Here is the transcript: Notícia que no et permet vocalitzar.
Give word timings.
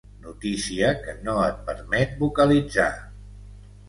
Notícia 0.27 0.87
que 1.03 1.13
no 1.27 1.35
et 1.47 1.59
permet 1.67 2.15
vocalitzar. 2.21 2.89